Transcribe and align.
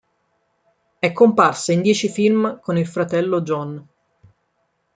È 0.97 1.11
comparsa 1.11 1.73
in 1.73 1.83
dieci 1.83 2.09
film 2.09 2.59
con 2.59 2.75
il 2.75 2.87
fratello 2.87 3.41
John. 3.41 3.87